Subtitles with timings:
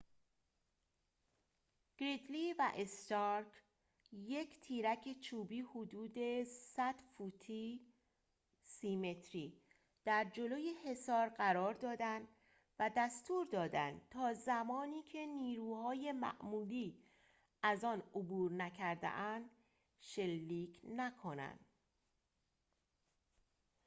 [1.97, 3.47] «گریدلی»‌ و «استارک»
[4.13, 7.79] یک تیرک چوبی حدود 100 فوتی
[8.63, 9.53] 30 متری
[10.05, 12.27] در جلوی حصار قرار دادند
[12.79, 16.97] و دستور دادند تا زمانی که نیروهای معمولی
[17.63, 19.49] از آن عبور نکرده‌اند
[19.99, 21.65] شلیک نکنند